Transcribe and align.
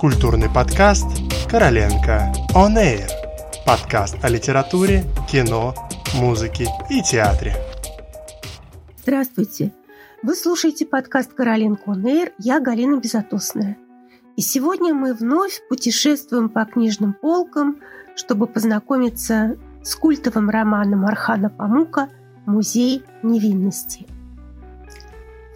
Культурный 0.00 0.48
подкаст 0.48 1.04
«Короленко 1.50 2.32
On 2.54 2.74
Air». 2.74 3.06
Подкаст 3.66 4.16
о 4.24 4.30
литературе, 4.30 5.04
кино, 5.30 5.74
музыке 6.14 6.68
и 6.88 7.02
театре. 7.02 7.54
Здравствуйте! 9.02 9.74
Вы 10.22 10.36
слушаете 10.36 10.86
подкаст 10.86 11.34
«Короленко 11.34 11.90
On 11.90 12.02
Air». 12.04 12.32
Я 12.38 12.60
Галина 12.60 12.98
Безотосная. 12.98 13.76
И 14.36 14.40
сегодня 14.40 14.94
мы 14.94 15.12
вновь 15.12 15.60
путешествуем 15.68 16.48
по 16.48 16.64
книжным 16.64 17.12
полкам, 17.12 17.76
чтобы 18.16 18.46
познакомиться 18.46 19.58
с 19.82 19.94
культовым 19.96 20.48
романом 20.48 21.04
Архана 21.04 21.50
Памука 21.50 22.08
«Музей 22.46 23.04
невинности». 23.22 24.06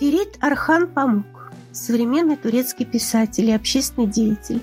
Ферит 0.00 0.36
Архан 0.40 0.88
Памук 0.88 1.32
современный 1.72 2.36
турецкий 2.36 2.84
писатель 2.84 3.48
и 3.48 3.52
общественный 3.52 4.06
деятель, 4.06 4.60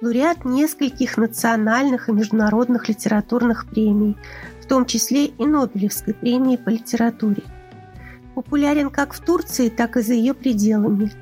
лауреат 0.00 0.44
нескольких 0.44 1.16
национальных 1.16 2.08
и 2.08 2.12
международных 2.12 2.88
литературных 2.88 3.66
премий, 3.66 4.16
в 4.60 4.66
том 4.66 4.86
числе 4.86 5.26
и 5.26 5.46
Нобелевской 5.46 6.14
премии 6.14 6.56
по 6.56 6.68
литературе. 6.70 7.42
Популярен 8.34 8.90
как 8.90 9.14
в 9.14 9.20
Турции, 9.20 9.68
так 9.68 9.96
и 9.96 10.02
за 10.02 10.14
ее 10.14 10.34
пределами. 10.34 11.12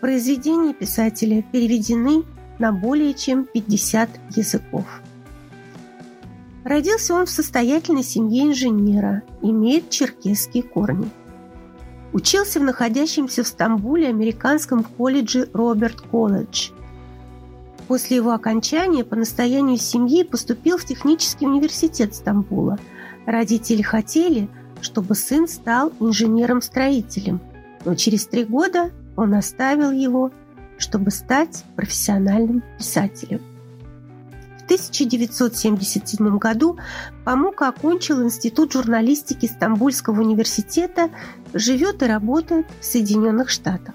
Произведения 0.00 0.74
писателя 0.74 1.42
переведены 1.42 2.24
на 2.58 2.72
более 2.72 3.14
чем 3.14 3.44
50 3.44 4.10
языков. 4.36 4.84
Родился 6.64 7.14
он 7.14 7.26
в 7.26 7.30
состоятельной 7.30 8.02
семье 8.02 8.44
инженера, 8.44 9.22
имеет 9.42 9.90
черкесские 9.90 10.62
корни– 10.62 11.08
Учился 12.12 12.58
в 12.58 12.62
находящемся 12.62 13.42
в 13.42 13.46
Стамбуле 13.46 14.08
американском 14.08 14.82
колледже 14.82 15.48
Роберт 15.52 16.00
Колледж. 16.00 16.70
После 17.86 18.16
его 18.16 18.32
окончания 18.32 19.04
по 19.04 19.16
настоянию 19.16 19.78
семьи 19.78 20.22
поступил 20.22 20.78
в 20.78 20.84
технический 20.84 21.46
университет 21.46 22.14
Стамбула. 22.14 22.78
Родители 23.26 23.82
хотели, 23.82 24.48
чтобы 24.80 25.14
сын 25.14 25.48
стал 25.48 25.92
инженером-строителем, 26.00 27.40
но 27.84 27.94
через 27.94 28.26
три 28.26 28.44
года 28.44 28.90
он 29.16 29.34
оставил 29.34 29.90
его, 29.90 30.30
чтобы 30.78 31.10
стать 31.10 31.64
профессиональным 31.76 32.62
писателем. 32.78 33.40
1977 34.68 36.36
году 36.36 36.76
Памука 37.24 37.68
окончил 37.68 38.22
Институт 38.22 38.74
журналистики 38.74 39.46
Стамбульского 39.46 40.20
университета, 40.20 41.08
живет 41.54 42.02
и 42.02 42.06
работает 42.06 42.66
в 42.78 42.84
Соединенных 42.84 43.48
Штатах. 43.48 43.94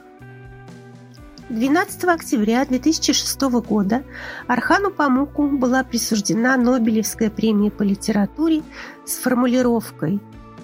12 1.50 2.06
октября 2.06 2.66
2006 2.66 3.42
года 3.42 4.04
Архану 4.48 4.90
Памуку 4.90 5.48
была 5.48 5.84
присуждена 5.84 6.58
Нобелевская 6.58 7.30
премия 7.30 7.70
по 7.70 7.84
литературе 7.84 8.64
с 9.06 9.18
формулировкой 9.18 10.20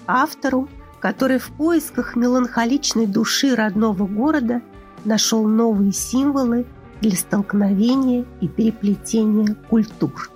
«Автору, 0.08 0.68
который 0.98 1.38
в 1.38 1.50
поисках 1.50 2.16
меланхоличной 2.16 3.06
души 3.06 3.54
родного 3.54 4.08
города 4.08 4.60
нашел 5.04 5.46
новые 5.46 5.92
символы 5.92 6.66
для 7.00 7.16
столкновения 7.16 8.24
и 8.40 8.48
переплетения 8.48 9.54
культур. 9.68 10.30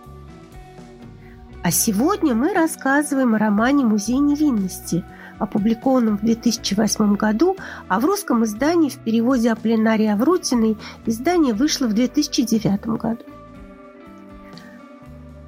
А 1.62 1.70
сегодня 1.70 2.34
мы 2.34 2.52
рассказываем 2.52 3.34
о 3.34 3.38
романе 3.38 3.84
«Музей 3.84 4.18
невинности», 4.18 5.04
опубликованном 5.38 6.18
в 6.18 6.20
2008 6.20 7.16
году, 7.16 7.56
а 7.88 8.00
в 8.00 8.04
русском 8.04 8.44
издании 8.44 8.88
в 8.88 8.98
переводе 8.98 9.50
Аполлинарии 9.50 10.06
Аврутиной 10.06 10.76
издание 11.06 11.54
вышло 11.54 11.86
в 11.86 11.92
2009 11.92 12.86
году. 12.98 13.22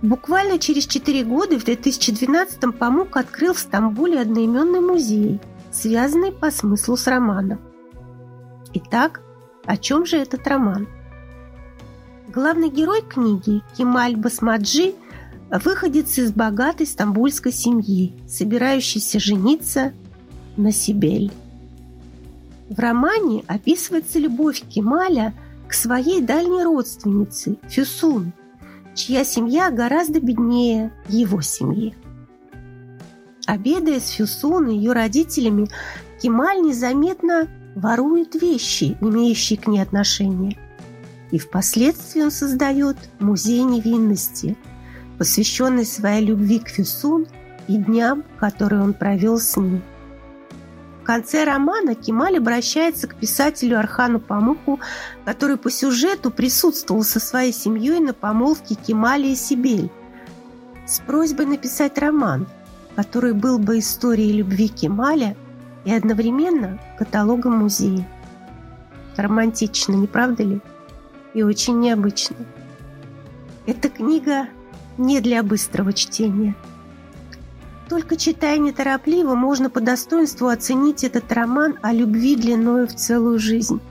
Буквально 0.03 0.59
через 0.59 0.87
4 0.87 1.25
года, 1.25 1.59
в 1.59 1.65
2012-м, 1.65 2.73
Памук 2.73 3.17
открыл 3.17 3.55
в 3.55 3.59
Стамбуле 3.59 4.21
одноименный 4.21 4.81
музей, 4.81 5.41
связанный 5.73 6.33
по 6.33 6.51
смыслу 6.51 6.97
с 6.97 7.07
романом. 7.07 7.59
Итак, 8.75 9.23
о 9.65 9.77
чем 9.77 10.07
же 10.07 10.19
этот 10.19 10.47
роман? 10.47 10.87
Главный 12.37 12.69
герой 12.69 13.01
книги 13.01 13.63
Кемаль 13.79 14.15
Басмаджи 14.15 14.95
выходец 15.51 16.19
из 16.19 16.33
богатой 16.33 16.87
стамбульской 16.87 17.51
семьи, 17.51 18.13
собирающийся 18.29 19.19
жениться 19.19 19.95
на 20.59 20.71
Сибель. 20.71 21.33
В 22.69 22.79
романе 22.79 23.43
описывается 23.47 24.19
любовь 24.19 24.61
Кемаля 24.69 25.33
к 25.67 25.73
своей 25.73 26.21
дальней 26.21 26.63
родственнице 26.63 27.57
Фюсун, 27.71 28.33
чья 28.95 29.25
семья 29.25 29.71
гораздо 29.71 30.21
беднее 30.21 30.93
его 31.09 31.41
семьи. 31.41 31.95
Обедая 33.47 33.99
с 33.99 34.11
Фюсун 34.11 34.69
и 34.69 34.77
ее 34.77 34.93
родителями, 34.93 35.71
Кемаль 36.21 36.61
незаметно 36.61 37.49
ворует 37.75 38.35
вещи, 38.35 38.95
имеющие 39.01 39.59
к 39.59 39.67
ней 39.67 39.81
отношение– 39.81 40.59
и 41.31 41.39
впоследствии 41.39 42.23
он 42.23 42.31
создает 42.31 42.97
музей 43.19 43.63
невинности, 43.63 44.57
посвященный 45.19 45.85
своей 45.85 46.25
любви 46.25 46.59
к 46.59 46.69
Фюсун 46.69 47.27
и 47.69 47.77
дням, 47.77 48.25
которые 48.39 48.83
он 48.83 48.95
провел 48.95 49.39
с 49.39 49.57
ним. 49.57 49.83
В 51.01 51.05
конце 51.07 51.45
романа 51.45 51.95
Кемаль 51.95 52.39
обращается 52.39 53.07
к 53.07 53.15
писателю 53.15 53.79
Архану 53.79 54.19
Памуху, 54.19 54.81
который 55.25 55.57
по 55.57 55.71
сюжету 55.71 56.33
присутствовал 56.33 57.05
со 57.05 57.21
своей 57.21 57.53
семьей 57.53 58.01
на 58.01 58.13
помолвке 58.13 58.75
Кемали 58.75 59.29
и 59.29 59.37
Сибель, 59.37 59.91
с 60.85 60.99
просьбой 61.01 61.47
написать 61.47 61.97
роман, 61.99 62.49
который 62.97 63.35
был 63.35 63.59
бы 63.59 63.79
историей 63.79 64.33
любви 64.33 64.69
Кемаля 64.69 65.37
и 65.85 65.93
одновременно 65.93 66.81
каталогом 66.99 67.59
музея. 67.59 68.07
Романтично, 69.17 69.95
не 69.95 70.09
правда 70.09 70.43
ли? 70.43 70.61
И 71.37 71.43
очень 71.43 71.81
необычно. 71.81 72.35
Эта 73.67 73.91
книга 73.91 74.49
не 74.97 75.21
для 75.21 75.43
быстрого 75.43 75.93
чтения. 75.93 76.57
Только 77.91 78.17
читая 78.17 78.57
неторопливо, 78.57 79.35
можно 79.35 79.69
по 79.69 79.83
достоинству 79.83 80.49
оценить 80.49 81.05
этот 81.05 81.31
роман 81.31 81.79
о 81.83 81.93
любви 81.93 82.37
длиною 82.37 82.89
в 82.89 82.95
целую 82.95 83.39
жизнь. 83.39 83.83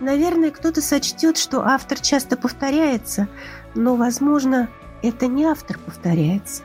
Наверное, 0.00 0.50
кто-то 0.50 0.82
сочтет, 0.82 1.38
что 1.38 1.64
автор 1.64 2.00
часто 2.00 2.36
повторяется, 2.36 3.28
но, 3.76 3.94
возможно, 3.94 4.68
это 5.02 5.28
не 5.28 5.44
автор 5.44 5.78
повторяется. 5.78 6.64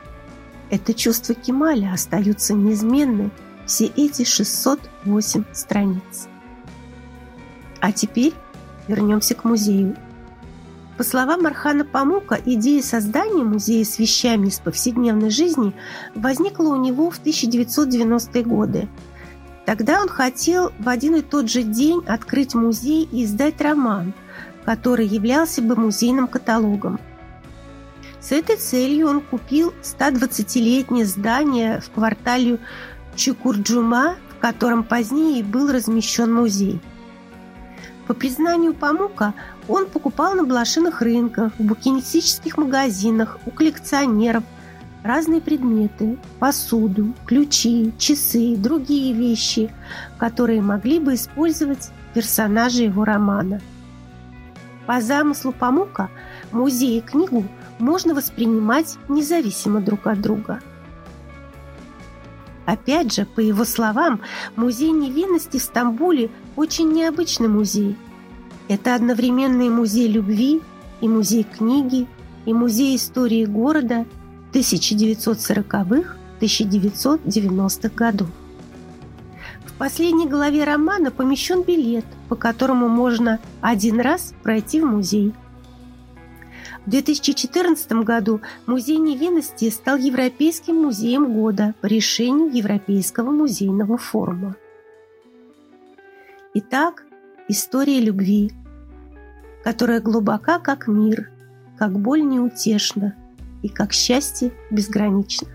Это 0.68 0.94
чувства 0.94 1.36
Кемаля 1.36 1.92
остаются 1.92 2.54
неизменны 2.54 3.30
все 3.66 3.86
эти 3.86 4.24
608 4.24 5.44
страниц. 5.52 6.26
А 7.80 7.92
теперь 7.92 8.34
Вернемся 8.88 9.34
к 9.34 9.44
музею. 9.44 9.96
По 10.96 11.02
словам 11.02 11.46
Архана 11.46 11.84
Памука, 11.84 12.38
идея 12.44 12.82
создания 12.82 13.42
музея 13.42 13.84
с 13.84 13.98
вещами 13.98 14.46
из 14.46 14.60
повседневной 14.60 15.30
жизни 15.30 15.72
возникла 16.14 16.68
у 16.68 16.76
него 16.76 17.10
в 17.10 17.20
1990-е 17.20 18.44
годы. 18.44 18.88
Тогда 19.66 20.00
он 20.00 20.08
хотел 20.08 20.70
в 20.78 20.88
один 20.88 21.16
и 21.16 21.22
тот 21.22 21.50
же 21.50 21.62
день 21.62 22.02
открыть 22.06 22.54
музей 22.54 23.08
и 23.10 23.24
издать 23.24 23.60
роман, 23.60 24.12
который 24.64 25.06
являлся 25.06 25.62
бы 25.62 25.74
музейным 25.74 26.28
каталогом. 26.28 27.00
С 28.20 28.30
этой 28.30 28.56
целью 28.56 29.08
он 29.08 29.20
купил 29.20 29.74
120-летнее 29.82 31.06
здание 31.06 31.80
в 31.80 31.90
квартале 31.90 32.58
Чукурджума, 33.16 34.16
в 34.36 34.40
котором 34.40 34.84
позднее 34.84 35.42
был 35.42 35.72
размещен 35.72 36.32
музей– 36.32 36.80
по 38.06 38.14
признанию 38.14 38.74
Памука, 38.74 39.34
он 39.68 39.86
покупал 39.86 40.34
на 40.34 40.44
блошиных 40.44 41.00
рынках, 41.00 41.52
в 41.58 41.62
букинистических 41.62 42.58
магазинах, 42.58 43.38
у 43.46 43.50
коллекционеров 43.50 44.44
разные 45.02 45.40
предметы, 45.40 46.18
посуду, 46.38 47.14
ключи, 47.26 47.92
часы, 47.98 48.56
другие 48.56 49.14
вещи, 49.14 49.72
которые 50.18 50.60
могли 50.60 50.98
бы 50.98 51.14
использовать 51.14 51.90
персонажи 52.12 52.82
его 52.82 53.04
романа. 53.04 53.60
По 54.86 55.00
замыслу 55.00 55.52
Памука 55.52 56.10
музей 56.52 56.98
и 56.98 57.00
книгу 57.00 57.44
можно 57.78 58.14
воспринимать 58.14 58.96
независимо 59.08 59.80
друг 59.80 60.06
от 60.06 60.20
друга– 60.20 60.60
Опять 62.66 63.12
же, 63.12 63.26
по 63.26 63.40
его 63.40 63.64
словам, 63.64 64.20
музей 64.56 64.90
невинности 64.90 65.58
в 65.58 65.62
Стамбуле 65.62 66.30
очень 66.56 66.92
необычный 66.92 67.48
музей. 67.48 67.96
Это 68.68 68.94
одновременно 68.94 69.62
и 69.62 69.68
музей 69.68 70.08
любви, 70.08 70.62
и 71.00 71.08
музей 71.08 71.44
книги, 71.44 72.06
и 72.46 72.52
музей 72.52 72.96
истории 72.96 73.44
города 73.44 74.06
1940-х, 74.52 76.16
1990-х 76.40 77.94
годов. 77.94 78.28
В 79.66 79.72
последней 79.74 80.28
главе 80.28 80.64
романа 80.64 81.10
помещен 81.10 81.62
билет, 81.62 82.04
по 82.28 82.36
которому 82.36 82.88
можно 82.88 83.40
один 83.60 84.00
раз 84.00 84.32
пройти 84.42 84.80
в 84.80 84.86
музей. 84.86 85.34
В 86.86 86.90
2014 86.90 87.92
году 88.04 88.42
Музей 88.66 88.98
невинности 88.98 89.70
стал 89.70 89.96
Европейским 89.96 90.76
музеем 90.76 91.32
года 91.32 91.74
по 91.80 91.86
решению 91.86 92.54
Европейского 92.54 93.30
музейного 93.30 93.96
форума. 93.96 94.54
Итак, 96.56 97.02
история 97.48 97.98
любви, 97.98 98.52
которая 99.64 100.00
глубока, 100.00 100.60
как 100.60 100.86
мир, 100.86 101.32
как 101.76 101.98
боль 101.98 102.22
неутешна 102.22 103.16
и 103.62 103.68
как 103.68 103.92
счастье 103.92 104.52
безгранично. 104.70 105.48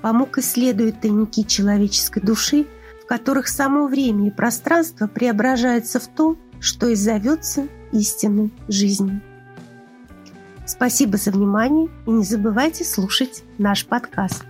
Помог 0.00 0.38
исследовать 0.38 1.00
тайники 1.00 1.42
человеческой 1.42 2.20
души, 2.20 2.68
в 3.02 3.06
которых 3.08 3.48
само 3.48 3.88
время 3.88 4.28
и 4.28 4.30
пространство 4.30 5.08
преображаются 5.08 5.98
в 5.98 6.06
то, 6.06 6.36
что 6.60 6.86
и 6.86 6.94
зовется 6.94 7.66
истинной 7.90 8.52
жизнью. 8.68 9.20
Спасибо 10.66 11.16
за 11.16 11.32
внимание 11.32 11.88
и 12.06 12.12
не 12.12 12.22
забывайте 12.22 12.84
слушать 12.84 13.42
наш 13.58 13.84
подкаст. 13.86 14.44